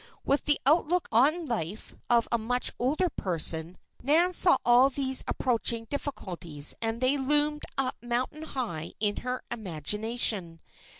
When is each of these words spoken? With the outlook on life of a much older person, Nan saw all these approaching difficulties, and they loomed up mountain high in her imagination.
With 0.25 0.45
the 0.45 0.59
outlook 0.65 1.07
on 1.11 1.45
life 1.45 1.93
of 2.09 2.27
a 2.31 2.39
much 2.39 2.71
older 2.79 3.07
person, 3.07 3.77
Nan 4.01 4.33
saw 4.33 4.57
all 4.65 4.89
these 4.89 5.23
approaching 5.27 5.85
difficulties, 5.91 6.73
and 6.81 7.01
they 7.01 7.17
loomed 7.19 7.65
up 7.77 7.97
mountain 8.01 8.41
high 8.41 8.93
in 8.99 9.17
her 9.17 9.43
imagination. 9.51 10.59